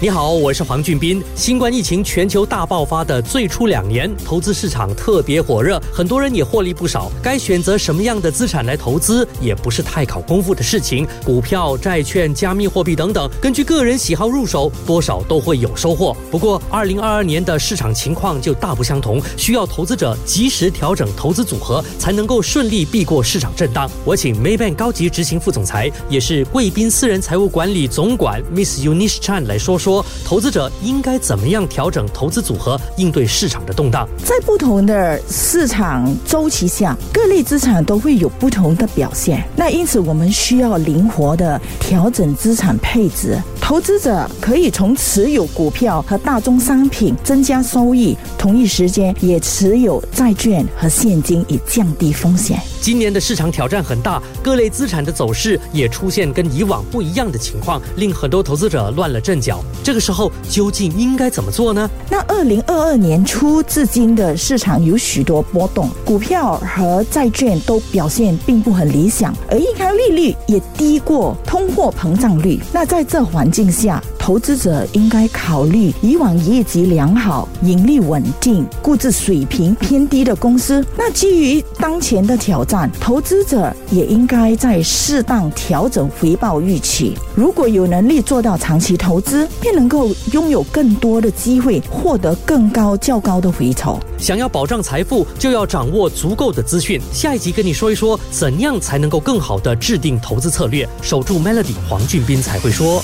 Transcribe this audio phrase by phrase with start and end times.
[0.00, 1.20] 你好，我是黄俊斌。
[1.34, 7.10] 新冠疫情全球大爆发的最初两年，投资市场特别火热，很多人也获利不少。
[7.20, 11.04] 该选择什么样的资产来投资，也不是太考功夫的事情。
[11.24, 16.16] 股票、债券、加密货币等等，根据个人喜好入手，多少都会有收获。
[16.30, 23.90] 不过，二零二二年的市场情况就大不相同，需要投资者及时调整投资组合，才能够顺利避过市场震荡。
[24.04, 29.87] 我请 Maybank 高级执行副总裁，也是贵宾私人财务管理总管 Miss Eunice Chan 来说说。
[29.88, 34.06] 说，投资者应该怎么样调整投资组合，应对市场的动荡？
[34.22, 39.42] 在不同的市场周期下，各类资产都会有不同的表现。
[39.56, 43.38] 那因此，我们需要灵活的调整资产配置。
[43.62, 52.60] 投资者可以从持有股票和大宗商品增加收益，同一时间也持有债券和现金，以降低风险。
[52.80, 59.62] 今年的市场挑战很大，各类资产的走势也出现跟以往不一样的情况，令很多投资者乱了阵脚。
[59.84, 61.88] 这个时候究竟应该怎么做呢？
[62.10, 72.60] 那二零二二年初至今的市场有许多波动，股票和债券都表现并不很理想，而银行利率也低过通货膨胀率。
[72.72, 73.68] 那在这环境。
[73.68, 80.84] 下，投资者应该考虑以往业绩良好、盈利稳定、估值水平偏低的公司。
[80.98, 87.16] 那基于当前的挑战，投资者也应该在适当调整回报预期。
[87.34, 93.98] 如果有能力做到长期投资，便能够拥有更多的机会，获得更高、较高的回酬。
[94.18, 97.00] 想要保障财富，就要掌握足够的资讯。
[97.14, 100.86] 下一集跟你说一说，怎样才能够更好的制定投资策略。
[101.00, 103.02] 守住 Melody，黄俊斌才会说。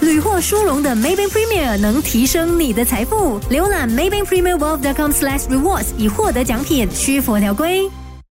[0.00, 3.40] 屡获殊荣的 Maybank Premier 能提升你的财富。
[3.50, 7.90] 浏览 Maybank Premier Wealth.com/rewards 以获得奖品，需符合条规。